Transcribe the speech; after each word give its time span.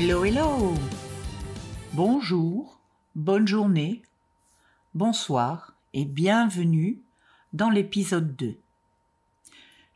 Hello, 0.00 0.24
hello 0.24 0.74
Bonjour, 1.92 2.78
bonne 3.16 3.48
journée, 3.48 4.02
bonsoir 4.94 5.74
et 5.92 6.04
bienvenue 6.04 7.02
dans 7.52 7.68
l'épisode 7.68 8.36
2. 8.36 8.60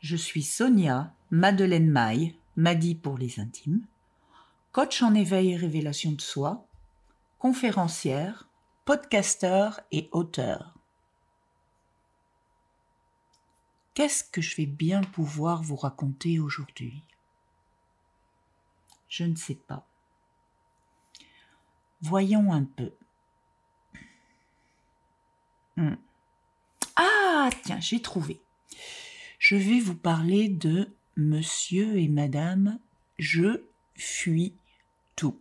Je 0.01 0.15
suis 0.17 0.43
Sonia 0.43 1.13
Madeleine 1.31 1.89
Maille, 1.89 2.35
Madi 2.57 2.95
pour 2.95 3.17
les 3.17 3.39
intimes, 3.39 3.85
coach 4.73 5.01
en 5.01 5.13
éveil 5.13 5.53
et 5.53 5.55
révélation 5.55 6.11
de 6.11 6.19
soi, 6.19 6.67
conférencière, 7.39 8.49
podcasteur 8.83 9.79
et 9.93 10.09
auteur. 10.11 10.73
Qu'est-ce 13.93 14.25
que 14.25 14.41
je 14.41 14.57
vais 14.57 14.65
bien 14.65 14.99
pouvoir 14.99 15.63
vous 15.63 15.77
raconter 15.77 16.41
aujourd'hui? 16.41 17.01
Je 19.07 19.23
ne 19.23 19.37
sais 19.37 19.55
pas. 19.55 19.87
Voyons 22.03 22.51
un 22.51 22.65
peu. 22.65 22.91
Hmm. 25.77 25.95
Ah, 26.97 27.49
tiens, 27.63 27.79
j'ai 27.79 28.01
trouvé. 28.01 28.41
Je 29.39 29.55
vais 29.55 29.79
vous 29.79 29.95
parler 29.95 30.49
de 30.49 30.93
Monsieur 31.15 31.97
et 31.97 32.09
Madame 32.09 32.77
Je 33.19 33.63
fuis 33.95 34.53
tout. 35.15 35.39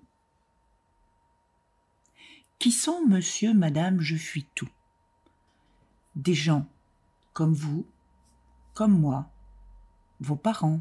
Qui 2.60 2.70
sont 2.70 3.04
Monsieur, 3.08 3.52
Madame 3.54 4.00
Je 4.00 4.14
fuis 4.14 4.46
tout? 4.54 4.70
Des 6.14 6.34
gens 6.34 6.68
comme 7.32 7.54
vous, 7.54 7.88
comme 8.74 8.96
moi, 8.96 9.28
vos 10.20 10.36
parents, 10.36 10.80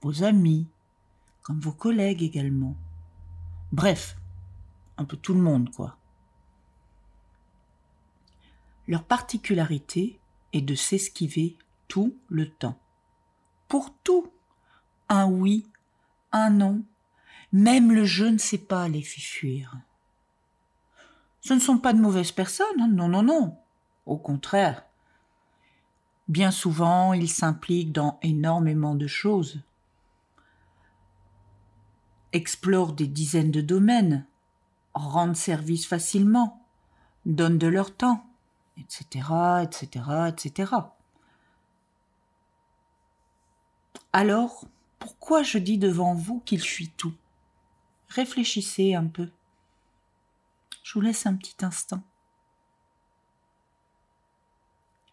vos 0.00 0.22
amis, 0.22 0.66
comme 1.42 1.60
vos 1.60 1.72
collègues 1.72 2.22
également. 2.22 2.74
Bref, 3.72 4.16
un 4.98 5.04
peu 5.04 5.16
tout 5.16 5.34
le 5.34 5.40
monde, 5.40 5.70
quoi. 5.74 5.96
Leur 8.88 9.04
particularité 9.04 10.18
est 10.52 10.62
de 10.62 10.74
s'esquiver 10.74 11.56
tout 11.88 12.16
le 12.28 12.48
temps. 12.48 12.78
Pour 13.68 13.92
tout. 14.02 14.32
Un 15.08 15.26
oui, 15.26 15.66
un 16.32 16.50
non, 16.50 16.82
même 17.52 17.92
le 17.92 18.04
je 18.04 18.24
ne 18.24 18.38
sais 18.38 18.58
pas 18.58 18.88
les 18.88 19.02
fait 19.02 19.20
fuir. 19.20 19.76
Ce 21.40 21.54
ne 21.54 21.60
sont 21.60 21.78
pas 21.78 21.92
de 21.92 22.00
mauvaises 22.00 22.32
personnes, 22.32 22.80
hein. 22.80 22.88
non, 22.88 23.08
non, 23.08 23.22
non. 23.22 23.56
Au 24.04 24.16
contraire, 24.16 24.86
Bien 26.28 26.50
souvent, 26.50 27.12
ils 27.12 27.30
s'impliquent 27.30 27.92
dans 27.92 28.18
énormément 28.20 28.96
de 28.96 29.06
choses, 29.06 29.60
explorent 32.32 32.94
des 32.94 33.06
dizaines 33.06 33.52
de 33.52 33.60
domaines, 33.60 34.26
rendent 34.96 35.36
service 35.36 35.86
facilement, 35.86 36.64
donnent 37.24 37.58
de 37.58 37.66
leur 37.66 37.94
temps, 37.94 38.26
etc., 38.78 39.28
etc., 39.62 40.04
etc. 40.28 40.72
Alors, 44.12 44.64
pourquoi 44.98 45.42
je 45.42 45.58
dis 45.58 45.78
devant 45.78 46.14
vous 46.14 46.40
qu'il 46.40 46.62
fuit 46.62 46.90
tout? 46.96 47.14
Réfléchissez 48.08 48.94
un 48.94 49.06
peu. 49.06 49.30
Je 50.82 50.94
vous 50.94 51.00
laisse 51.00 51.26
un 51.26 51.34
petit 51.34 51.64
instant. 51.64 52.02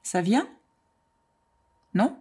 Ça 0.03 0.21
vient? 0.21 0.47
Non? 1.93 2.17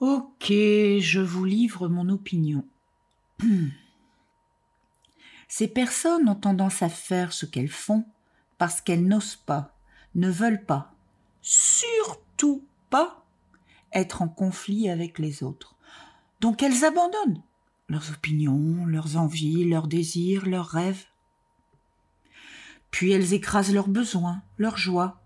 Ok, 0.00 0.48
je 0.48 1.20
vous 1.20 1.44
livre 1.44 1.88
mon 1.88 2.08
opinion. 2.08 2.66
Ces 5.56 5.68
personnes 5.68 6.28
ont 6.28 6.34
tendance 6.34 6.82
à 6.82 6.88
faire 6.88 7.32
ce 7.32 7.46
qu'elles 7.46 7.68
font 7.68 8.04
parce 8.58 8.80
qu'elles 8.80 9.06
n'osent 9.06 9.36
pas, 9.36 9.72
ne 10.16 10.28
veulent 10.28 10.64
pas, 10.64 10.92
surtout 11.42 12.64
pas 12.90 13.24
être 13.92 14.22
en 14.22 14.26
conflit 14.26 14.90
avec 14.90 15.20
les 15.20 15.44
autres. 15.44 15.76
Donc 16.40 16.64
elles 16.64 16.84
abandonnent 16.84 17.40
leurs 17.88 18.10
opinions, 18.10 18.84
leurs 18.84 19.16
envies, 19.16 19.64
leurs 19.64 19.86
désirs, 19.86 20.44
leurs 20.44 20.66
rêves. 20.66 21.04
Puis 22.90 23.12
elles 23.12 23.32
écrasent 23.32 23.72
leurs 23.72 23.86
besoins, 23.86 24.42
leurs 24.58 24.76
joies, 24.76 25.20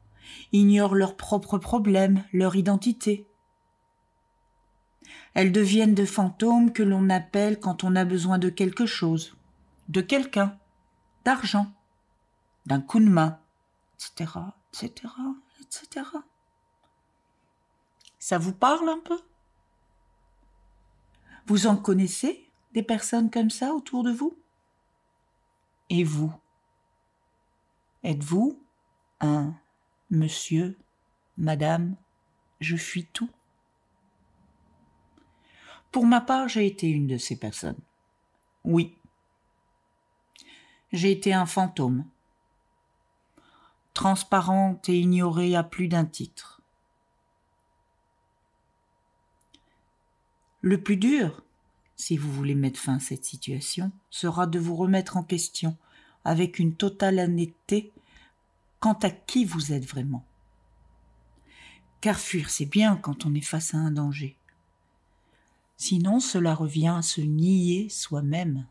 ignorent 0.52 0.94
leurs 0.94 1.16
propres 1.16 1.56
problèmes, 1.56 2.22
leur 2.34 2.54
identité. 2.54 3.26
Elles 5.32 5.52
deviennent 5.52 5.94
de 5.94 6.04
fantômes 6.04 6.70
que 6.74 6.82
l'on 6.82 7.08
appelle 7.08 7.58
quand 7.58 7.82
on 7.82 7.96
a 7.96 8.04
besoin 8.04 8.36
de 8.36 8.50
quelque 8.50 8.84
chose, 8.84 9.38
de 9.88 10.00
quelqu'un, 10.00 10.59
d'argent, 11.25 11.72
d'un 12.66 12.81
coup 12.81 13.00
de 13.00 13.09
main, 13.09 13.41
etc., 13.94 14.32
etc., 14.72 15.12
etc. 15.60 16.06
Ça 18.19 18.38
vous 18.38 18.53
parle 18.53 18.88
un 18.88 19.00
peu? 19.00 19.19
Vous 21.47 21.66
en 21.66 21.76
connaissez 21.76 22.50
des 22.72 22.82
personnes 22.82 23.31
comme 23.31 23.50
ça 23.50 23.72
autour 23.72 24.04
de 24.04 24.12
vous? 24.12 24.37
Et 25.88 26.05
vous? 26.05 26.32
Êtes-vous 28.03 28.62
un 29.20 29.55
Monsieur, 30.10 30.76
Madame, 31.37 31.97
je 32.60 32.76
fuis 32.76 33.06
tout? 33.06 33.31
Pour 35.91 36.06
ma 36.06 36.20
part, 36.20 36.49
j'ai 36.49 36.66
été 36.66 36.88
une 36.88 37.06
de 37.06 37.16
ces 37.16 37.38
personnes. 37.38 37.78
Oui. 38.65 38.97
J'ai 40.93 41.10
été 41.10 41.34
un 41.34 41.44
fantôme, 41.44 42.06
transparente 43.93 44.88
et 44.88 44.99
ignorée 44.99 45.54
à 45.54 45.62
plus 45.62 45.88
d'un 45.88 46.06
titre. 46.06 46.62
Le 50.62 50.82
plus 50.82 50.97
dur, 50.97 51.43
si 51.97 52.16
vous 52.16 52.32
voulez 52.32 52.54
mettre 52.54 52.81
fin 52.81 52.97
à 52.97 53.00
cette 53.00 53.25
situation, 53.25 53.93
sera 54.09 54.47
de 54.47 54.59
vous 54.59 54.76
remettre 54.76 55.16
en 55.16 55.22
question 55.22 55.76
avec 56.25 56.59
une 56.59 56.75
totale 56.75 57.19
honnêteté 57.19 57.93
quant 58.81 58.99
à 59.03 59.10
qui 59.10 59.44
vous 59.44 59.72
êtes 59.72 59.84
vraiment. 59.84 60.25
Car 62.00 62.19
fuir, 62.19 62.49
c'est 62.49 62.66
bien 62.66 62.97
quand 62.97 63.26
on 63.26 63.34
est 63.34 63.41
face 63.41 63.75
à 63.75 63.78
un 63.78 63.91
danger. 63.91 64.37
Sinon, 65.76 66.20
cela 66.20 66.55
revient 66.55 66.94
à 66.97 67.03
se 67.03 67.20
nier 67.20 67.88
soi-même. 67.88 68.66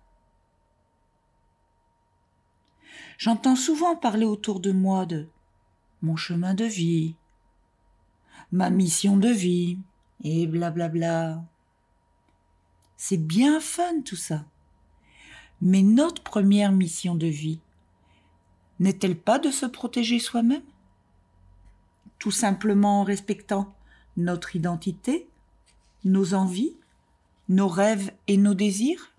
J'entends 3.18 3.56
souvent 3.56 3.96
parler 3.96 4.26
autour 4.26 4.60
de 4.60 4.72
moi 4.72 5.06
de 5.08 5.28
mon 6.04 6.16
chemin 6.16 6.54
de 6.54 6.66
vie, 6.66 7.16
ma 8.52 8.70
mission 8.70 9.18
de 9.18 9.30
vie, 9.30 9.80
et 10.24 10.46
blablabla. 10.46 10.90
Bla 10.90 11.34
bla. 11.34 11.44
C'est 12.96 13.18
bien 13.18 13.60
fun 13.60 14.02
tout 14.06 14.16
ça. 14.16 14.46
Mais 15.62 15.82
notre 15.82 16.22
première 16.22 16.72
mission 16.72 17.16
de 17.16 17.28
vie, 17.28 17.60
n'est-elle 18.80 19.18
pas 19.18 19.40
de 19.40 19.50
se 19.50 19.66
protéger 19.66 20.20
soi-même? 20.20 20.64
Tout 22.20 22.32
simplement 22.32 23.02
en 23.02 23.04
respectant 23.04 23.74
notre 24.16 24.56
identité, 24.56 25.28
nos 26.04 26.34
envies, 26.36 26.76
nos 27.50 27.68
rêves 27.68 28.12
et 28.28 28.38
nos 28.38 28.54
désirs? 28.54 29.12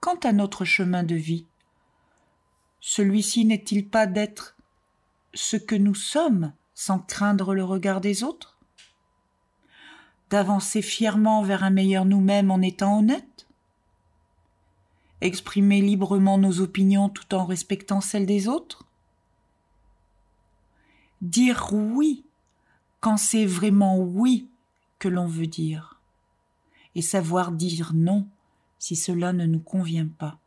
Quant 0.00 0.18
à 0.24 0.32
notre 0.32 0.64
chemin 0.64 1.04
de 1.04 1.14
vie, 1.14 1.46
celui-ci 2.82 3.44
n'est-il 3.44 3.88
pas 3.88 4.06
d'être 4.06 4.56
ce 5.32 5.56
que 5.56 5.76
nous 5.76 5.94
sommes 5.94 6.52
sans 6.74 6.98
craindre 6.98 7.54
le 7.54 7.64
regard 7.64 8.00
des 8.00 8.24
autres? 8.24 8.58
D'avancer 10.30 10.82
fièrement 10.82 11.42
vers 11.42 11.62
un 11.62 11.70
meilleur 11.70 12.04
nous-mêmes 12.04 12.50
en 12.50 12.60
étant 12.60 12.98
honnête? 12.98 13.46
Exprimer 15.20 15.80
librement 15.80 16.38
nos 16.38 16.60
opinions 16.60 17.08
tout 17.08 17.34
en 17.34 17.46
respectant 17.46 18.00
celles 18.00 18.26
des 18.26 18.48
autres? 18.48 18.84
Dire 21.20 21.68
oui 21.72 22.24
quand 22.98 23.16
c'est 23.16 23.46
vraiment 23.46 23.96
oui 23.96 24.48
que 24.98 25.08
l'on 25.08 25.26
veut 25.26 25.46
dire, 25.46 26.00
et 26.94 27.02
savoir 27.02 27.52
dire 27.52 27.92
non 27.94 28.26
si 28.78 28.96
cela 28.96 29.32
ne 29.32 29.46
nous 29.46 29.60
convient 29.60 30.08
pas. 30.08 30.41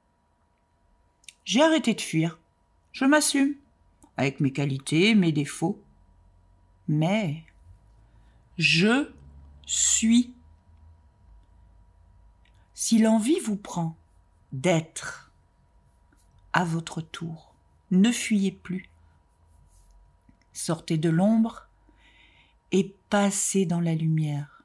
J'ai 1.45 1.61
arrêté 1.61 1.93
de 1.93 2.01
fuir, 2.01 2.39
je 2.91 3.05
m'assume, 3.05 3.55
avec 4.17 4.39
mes 4.39 4.51
qualités, 4.51 5.13
mes 5.13 5.31
défauts, 5.31 5.79
mais 6.87 7.43
je 8.57 9.11
suis. 9.67 10.33
Si 12.73 12.97
l'envie 12.97 13.39
vous 13.39 13.57
prend, 13.57 13.95
d'être 14.51 15.31
à 16.53 16.63
votre 16.63 17.01
tour. 17.01 17.53
Ne 17.91 18.11
fuyez 18.11 18.51
plus. 18.51 18.89
Sortez 20.53 20.97
de 20.97 21.09
l'ombre 21.09 21.67
et 22.71 22.95
passez 23.09 23.65
dans 23.65 23.81
la 23.81 23.93
lumière. 23.93 24.63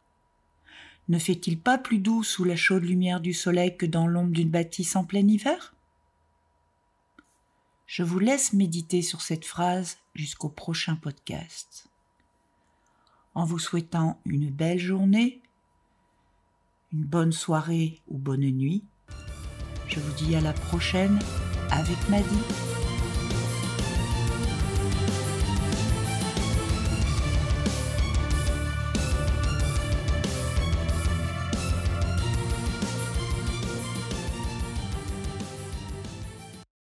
ne 1.09 1.19
fait-il 1.19 1.59
pas 1.59 1.77
plus 1.77 1.99
doux 1.99 2.23
sous 2.23 2.45
la 2.45 2.57
chaude 2.57 2.85
lumière 2.85 3.21
du 3.21 3.35
soleil 3.35 3.77
que 3.77 3.87
dans 3.87 4.07
l'ombre 4.07 4.31
d'une 4.31 4.51
bâtisse 4.51 4.95
en 4.95 5.05
plein 5.05 5.27
hiver? 5.27 5.75
Je 7.93 8.05
vous 8.05 8.21
laisse 8.21 8.53
méditer 8.53 9.03
sur 9.03 9.21
cette 9.21 9.45
phrase 9.45 9.99
jusqu'au 10.15 10.49
prochain 10.49 10.95
podcast. 10.95 11.89
En 13.35 13.45
vous 13.45 13.59
souhaitant 13.59 14.21
une 14.25 14.49
belle 14.49 14.79
journée, 14.79 15.43
une 16.93 17.03
bonne 17.03 17.33
soirée 17.33 17.99
ou 18.07 18.17
bonne 18.17 18.43
nuit, 18.43 18.85
je 19.89 19.99
vous 19.99 20.13
dis 20.13 20.37
à 20.37 20.41
la 20.41 20.53
prochaine 20.53 21.19
avec 21.73 21.99
Maddy. 22.09 22.90